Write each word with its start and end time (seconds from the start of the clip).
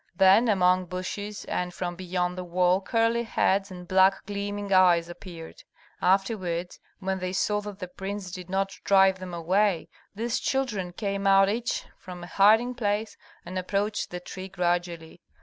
Then 0.15 0.47
among 0.49 0.87
bushes 0.87 1.45
and 1.45 1.71
from 1.75 1.95
beyond 1.95 2.35
the 2.35 2.43
wall 2.43 2.81
curly 2.81 3.21
heads 3.21 3.69
and 3.69 3.87
black 3.87 4.25
gleaming 4.25 4.73
eyes 4.73 5.07
appeared. 5.09 5.61
Afterward, 6.01 6.75
when 6.97 7.19
they 7.19 7.33
saw 7.33 7.61
that 7.61 7.77
the 7.77 7.87
prince 7.87 8.31
did 8.31 8.49
not 8.49 8.79
drive 8.83 9.19
them 9.19 9.31
away, 9.31 9.89
these 10.15 10.39
children 10.39 10.91
came 10.91 11.27
out 11.27 11.49
each 11.49 11.85
from 11.99 12.23
a 12.23 12.25
hiding 12.25 12.73
place 12.73 13.15
and 13.45 13.59
approached 13.59 14.09
the 14.09 14.19
tree 14.19 14.49
gradually. 14.49 15.21